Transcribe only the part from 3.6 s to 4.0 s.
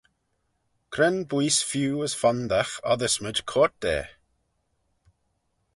da?